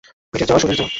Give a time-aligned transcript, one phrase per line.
[0.31, 0.89] পেটের চাওয়া, শরীরের চাওয়া।